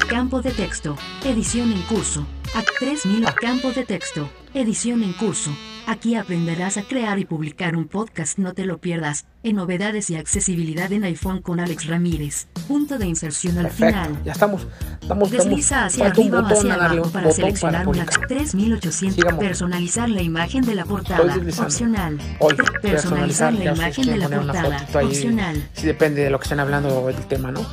Campo 0.09 0.41
de 0.41 0.53
texto. 0.53 0.97
Edición 1.25 1.73
en 1.73 1.83
curso. 1.83 2.25
A 2.55 2.63
3000. 2.63 3.27
Ah. 3.27 3.35
Campo 3.35 3.73
de 3.73 3.85
texto. 3.85 4.29
Edición 4.55 5.03
en 5.03 5.13
curso. 5.15 5.51
Aquí 5.89 6.17
aprenderás 6.17 6.79
a 6.79 6.83
crear 6.83 7.17
y 7.21 7.25
publicar 7.25 7.77
un 7.77 7.87
podcast. 7.87 8.39
No 8.39 8.55
te 8.55 8.65
lo 8.67 8.79
pierdas. 8.79 9.27
En 9.45 9.55
novedades 9.55 10.11
y 10.11 10.17
accesibilidad 10.17 10.91
en 10.93 11.05
iPhone 11.05 11.41
con 11.43 11.61
Alex 11.61 11.87
Ramírez. 11.87 12.49
Punto 12.67 12.99
de 12.99 13.07
inserción 13.07 13.57
al 13.59 13.67
Perfecto. 13.69 14.03
final. 14.03 14.25
Ya 14.25 14.33
estamos. 14.33 14.67
Estamos, 15.01 15.31
Desliza 15.31 15.87
estamos. 15.87 15.93
hacia 15.93 16.07
arriba 16.07 16.41
o 16.41 16.47
hacia 16.47 16.75
abajo 16.75 16.75
un 16.75 16.79
para 16.83 16.95
botón 16.97 17.13
para 17.13 17.31
seleccionar 17.33 17.87
una 17.87 18.05
publicar. 18.05 18.27
3800. 18.27 19.15
Sigamos. 19.15 19.45
Personalizar 19.45 20.09
la 20.09 20.23
imagen 20.23 20.63
de 20.65 20.75
la 20.75 20.85
portada. 20.85 21.37
Opcional. 21.63 22.19
Hoy, 22.41 22.57
Personalizar 22.83 23.53
la 23.55 23.73
imagen 23.73 24.07
de 24.07 24.17
la 24.17 24.29
portada. 24.29 24.87
Opcional. 25.05 25.69
Sí, 25.73 25.87
depende 25.87 26.25
de 26.25 26.31
lo 26.31 26.41
que 26.41 26.45
estén 26.45 26.59
hablando 26.59 27.07
del 27.07 27.27
tema, 27.29 27.53
¿no? 27.53 27.65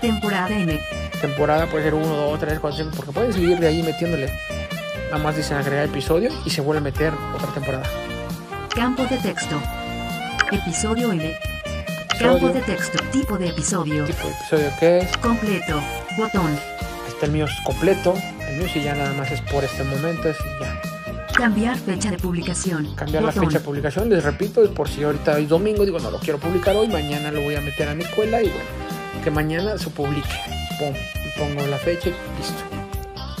Temporada 0.00 0.50
N. 0.50 0.78
Temporada 1.20 1.66
puede 1.66 1.84
ser 1.84 1.94
uno, 1.94 2.06
dos, 2.06 2.38
tres, 2.38 2.60
cuatro, 2.60 2.78
cinco, 2.84 2.92
porque 2.96 3.12
pueden 3.12 3.32
seguir 3.32 3.58
de 3.58 3.66
ahí 3.66 3.82
metiéndole. 3.82 4.32
Nada 5.12 5.24
más 5.24 5.36
dicen 5.36 5.58
agregar 5.58 5.84
episodio 5.84 6.30
y 6.46 6.48
se 6.48 6.62
vuelve 6.62 6.78
a 6.78 6.84
meter 6.84 7.12
otra 7.34 7.48
temporada. 7.48 7.84
Campo 8.74 9.02
de 9.02 9.18
texto. 9.18 9.60
Episodio. 10.50 11.12
Estoy 11.12 11.34
Campo 12.18 12.48
de 12.48 12.62
texto. 12.62 12.98
Tipo 13.12 13.36
de 13.36 13.48
episodio. 13.48 14.06
Tipo 14.06 14.26
de 14.26 14.32
episodio 14.32 14.70
que 14.80 14.98
es. 15.00 15.16
Completo. 15.18 15.82
Botón. 16.16 16.58
Este 17.06 17.26
el 17.26 17.32
mío 17.32 17.44
es 17.44 17.52
completo. 17.62 18.14
El 18.48 18.56
mío 18.56 18.68
sí 18.72 18.82
ya 18.82 18.94
nada 18.94 19.12
más 19.12 19.30
es 19.30 19.42
por 19.42 19.62
este 19.62 19.84
momento. 19.84 20.30
Es 20.30 20.38
ya. 20.58 20.80
Cambiar 21.34 21.76
fecha 21.76 22.10
de 22.10 22.16
publicación. 22.16 22.94
Cambiar 22.94 23.22
la 23.22 23.32
fecha 23.32 23.58
de 23.58 23.60
publicación. 23.60 24.08
Les 24.08 24.24
repito, 24.24 24.64
es 24.64 24.70
por 24.70 24.88
si 24.88 25.02
ahorita 25.02 25.38
es 25.38 25.46
domingo. 25.46 25.84
Digo, 25.84 25.98
no 25.98 26.10
lo 26.10 26.20
quiero 26.20 26.38
publicar 26.38 26.74
hoy. 26.74 26.88
Mañana 26.88 27.30
lo 27.30 27.42
voy 27.42 27.54
a 27.54 27.60
meter 27.60 27.86
a 27.86 27.94
mi 27.94 28.04
escuela. 28.04 28.40
Y 28.40 28.48
bueno, 28.48 28.64
que 29.22 29.30
mañana 29.30 29.76
se 29.76 29.90
publique. 29.90 30.40
Pum, 30.78 30.94
pongo 31.36 31.66
la 31.66 31.76
fecha 31.76 32.08
y 32.08 32.12
listo. 32.38 32.81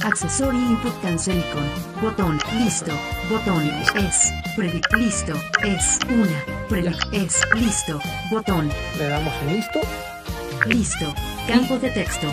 Accesory 0.04 0.56
Input 0.56 0.92
Cancel 1.00 1.38
Icon. 1.38 1.62
Botón. 2.02 2.40
Listo. 2.58 2.90
Botón. 3.30 3.62
Es. 3.94 4.32
Predict. 4.56 4.92
Listo. 4.94 5.34
Es. 5.62 6.00
Una. 6.10 6.44
Predict. 6.68 7.12
Es. 7.12 7.40
Listo. 7.54 8.00
Botón. 8.30 8.72
Le 8.98 9.08
damos 9.08 9.32
en 9.42 9.54
listo. 9.54 9.80
Listo. 10.66 11.14
Campo 11.46 11.78
de 11.78 11.90
texto. 11.90 12.26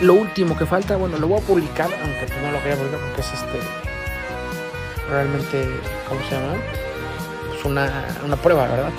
Lo 0.00 0.14
último 0.14 0.56
que 0.56 0.64
falta, 0.64 0.96
bueno, 0.96 1.18
lo 1.18 1.28
voy 1.28 1.38
a 1.38 1.42
publicar, 1.42 1.90
aunque 2.02 2.34
no 2.40 2.50
lo 2.50 2.58
quería 2.62 2.76
publicar 2.76 3.00
porque 3.00 3.20
es 3.20 3.32
este. 3.34 3.60
Realmente, 5.10 5.68
¿cómo 6.08 6.20
se 6.28 6.34
llama? 6.34 6.54
Pues 7.48 7.64
una, 7.66 8.08
una 8.24 8.36
prueba, 8.36 8.66
¿verdad? 8.68 8.92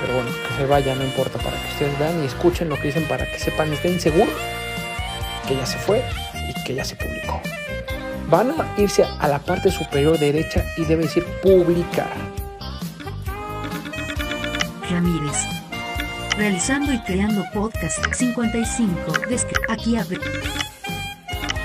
Pero 0.00 0.14
bueno, 0.14 0.30
que 0.30 0.56
se 0.56 0.66
vaya, 0.66 0.94
no 0.94 1.04
importa, 1.04 1.38
para 1.38 1.60
que 1.60 1.68
ustedes 1.68 1.98
vean 1.98 2.22
y 2.22 2.26
escuchen 2.26 2.70
lo 2.70 2.76
que 2.76 2.88
dicen 2.88 3.06
para 3.08 3.30
que 3.30 3.38
sepan 3.38 3.72
estén 3.72 4.00
seguros 4.00 4.34
que 5.46 5.56
ya 5.56 5.66
se 5.66 5.78
fue 5.78 6.02
que 6.64 6.74
ya 6.74 6.84
se 6.84 6.96
publicó. 6.96 7.40
Van 8.28 8.50
a 8.50 8.80
irse 8.80 9.04
a 9.04 9.28
la 9.28 9.38
parte 9.38 9.70
superior 9.70 10.18
derecha 10.18 10.64
y 10.76 10.84
debe 10.84 11.02
decir 11.04 11.24
publicar. 11.42 12.12
Ramírez. 14.90 15.36
Realizando 16.36 16.92
y 16.92 16.98
creando 17.02 17.44
podcast 17.52 18.12
55. 18.12 19.12
Descri 19.28 19.56
aquí 19.68 19.96
abre. 19.96 20.18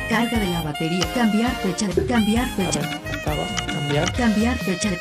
Carga 0.10 0.40
de 0.40 0.48
la 0.48 0.62
batería. 0.62 1.06
Cambiar 1.14 1.52
fecha 1.56 1.88
de. 1.88 2.06
Cambiar 2.06 2.48
fecha. 2.56 2.80
ver, 2.82 3.18
estaba, 3.18 3.46
cambiar. 3.66 4.14
Cambiar 4.14 4.58
fecha 4.58 4.92
de. 4.92 5.00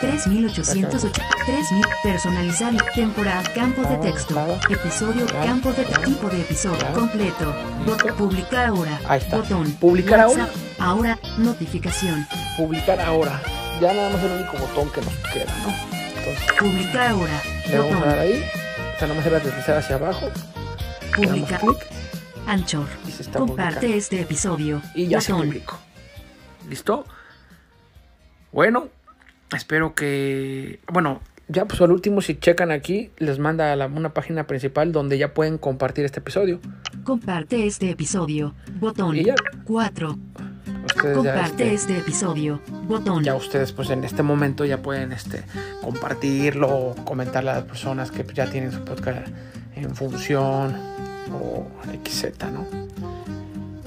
3808. 0.00 1.12
3000. 1.50 1.84
Personalizar 2.02 2.74
temporada. 2.94 3.42
Campo 3.54 3.82
de 3.82 3.96
texto. 3.98 4.58
Episodio. 4.68 5.26
Campo 5.26 5.72
de 5.72 5.84
tipo 5.84 6.28
de 6.28 6.40
episodio. 6.42 6.92
Completo. 6.94 7.54
Listo. 7.86 8.06
Bot- 8.06 8.14
Publicar 8.16 8.66
ahora. 8.66 9.00
Ahí 9.08 9.18
está. 9.20 9.38
Botón. 9.38 9.72
Publicar 9.72 10.20
ahora. 10.20 10.44
WhatsApp. 10.44 10.56
Ahora. 10.80 11.18
Notificación. 11.38 12.26
Publicar 12.56 13.00
ahora. 13.00 13.40
Ya 13.80 13.92
nada 13.92 14.10
más 14.10 14.22
el 14.22 14.32
único 14.32 14.52
botón 14.58 14.90
que 14.92 15.00
nos 15.00 15.14
queda, 15.32 15.52
¿no? 15.62 15.74
Entonces, 16.18 16.52
Publicar 16.58 17.10
ahora. 17.10 17.42
Le 17.68 17.78
vamos 17.78 17.92
a 17.92 17.94
dar 17.96 18.04
Botón. 18.06 18.20
ahí. 18.20 18.44
O 18.94 18.98
sea, 18.98 19.08
nomás 19.08 19.26
era 19.26 19.40
deslizar 19.40 19.76
hacia 19.78 19.96
abajo. 19.96 20.28
Publicar. 21.16 21.60
Anchor. 22.46 22.86
y 23.06 23.10
se 23.10 23.22
está 23.22 23.38
Comparte 23.38 23.74
publicando. 23.76 23.96
este 23.98 24.20
episodio. 24.20 24.82
Y 24.94 25.08
ya 25.08 25.20
se 25.20 25.32
Botón. 25.32 25.48
publicó. 25.48 25.78
¿Listo? 26.68 27.04
Bueno, 28.52 28.88
espero 29.56 29.94
que. 29.94 30.80
Bueno, 30.88 31.20
ya 31.50 31.64
pues 31.66 31.80
al 31.80 31.90
último, 31.90 32.20
si 32.20 32.36
checan 32.36 32.70
aquí, 32.70 33.10
les 33.18 33.38
manda 33.38 33.72
a 33.72 33.76
la- 33.76 33.86
una 33.86 34.14
página 34.14 34.46
principal 34.46 34.92
donde 34.92 35.18
ya 35.18 35.34
pueden 35.34 35.58
compartir 35.58 36.04
este 36.04 36.20
episodio. 36.20 36.60
Comparte 37.04 37.66
este 37.66 37.90
episodio. 37.90 38.54
Botón. 38.78 39.16
Y 39.16 39.24
ya. 39.24 39.34
4. 39.64 40.18
Ustedes 40.86 41.04
ya, 41.04 41.34
Comparte 41.34 41.74
este, 41.74 41.74
este 41.74 41.98
episodio. 41.98 42.60
Botón. 42.88 43.22
ya 43.24 43.34
ustedes 43.34 43.72
pues 43.72 43.90
en 43.90 44.04
este 44.04 44.22
momento 44.22 44.64
ya 44.64 44.78
pueden 44.82 45.12
este, 45.12 45.42
compartirlo, 45.82 46.94
comentarle 47.04 47.50
a 47.50 47.54
las 47.56 47.64
personas 47.64 48.10
que 48.10 48.24
ya 48.34 48.48
tienen 48.50 48.72
su 48.72 48.80
podcast 48.84 49.26
en 49.76 49.94
función 49.94 50.74
o 51.32 51.66
XZ, 52.04 52.24
¿no? 52.52 52.66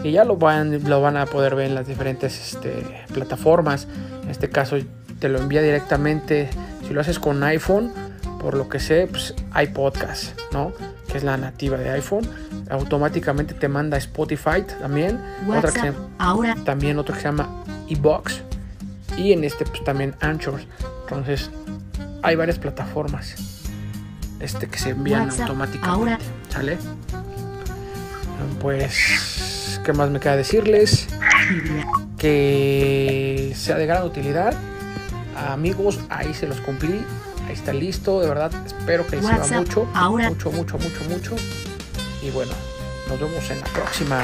Y 0.03 0.11
ya 0.11 0.23
lo 0.25 0.35
van, 0.37 0.83
lo 0.89 1.01
van 1.01 1.17
a 1.17 1.25
poder 1.25 1.55
ver 1.55 1.67
en 1.67 1.75
las 1.75 1.87
diferentes 1.87 2.53
este, 2.53 2.83
plataformas. 3.13 3.87
En 4.23 4.29
este 4.29 4.49
caso 4.49 4.77
te 5.19 5.29
lo 5.29 5.39
envía 5.39 5.61
directamente, 5.61 6.49
si 6.93 6.95
lo 6.95 7.01
haces 7.01 7.17
con 7.17 7.41
iPhone, 7.41 7.91
por 8.39 8.53
lo 8.55 8.69
que 8.69 8.79
sé, 8.79 9.07
pues 9.09 9.33
hay 9.51 9.65
podcast, 9.69 10.39
¿no? 10.51 10.73
Que 11.07 11.17
es 11.17 11.23
la 11.23 11.37
nativa 11.37 11.75
de 11.75 11.89
iPhone. 11.89 12.29
Automáticamente 12.69 13.55
te 13.55 13.67
manda 13.67 13.97
Spotify 13.97 14.61
también. 14.79 15.19
Otra 15.47 15.71
que 15.71 15.79
se 15.79 15.89
WhatsApp. 15.89 15.95
Ahora. 16.19 16.55
también 16.63 16.99
otro 16.99 17.15
que 17.15 17.21
se 17.21 17.29
llama 17.29 17.63
eBox 17.89 18.43
y 19.17 19.33
en 19.33 19.43
este 19.43 19.65
pues 19.65 19.83
también 19.83 20.13
Anchor 20.21 20.61
entonces 21.01 21.49
hay 22.21 22.35
varias 22.35 22.59
plataformas 22.59 23.35
este 24.39 24.67
que 24.67 24.77
se 24.77 24.91
envían 24.91 25.29
WhatsApp, 25.29 25.41
automáticamente 25.41 25.89
ahora. 25.89 26.19
sale 26.49 26.77
pues 28.61 29.81
qué 29.83 29.93
más 29.93 30.11
me 30.11 30.19
queda 30.19 30.35
decirles 30.35 31.07
que 32.19 33.51
sea 33.55 33.77
de 33.77 33.87
gran 33.87 34.03
utilidad 34.03 34.53
amigos 35.51 35.99
ahí 36.09 36.33
se 36.33 36.47
los 36.47 36.59
cumplí 36.61 37.03
ahí 37.47 37.53
está 37.53 37.73
listo 37.73 38.21
de 38.21 38.27
verdad 38.27 38.51
espero 38.65 39.05
que 39.05 39.17
les 39.17 39.25
sirva 39.25 39.47
mucho 39.59 39.87
ahora. 39.93 40.29
mucho 40.29 40.51
mucho 40.51 40.77
mucho 40.77 41.03
mucho 41.09 41.35
y 42.21 42.29
bueno 42.31 42.53
nos 43.09 43.19
vemos 43.19 43.49
en 43.49 43.59
la 43.59 43.67
próxima 43.67 44.23